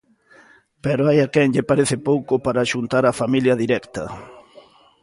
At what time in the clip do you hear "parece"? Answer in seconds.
1.71-1.95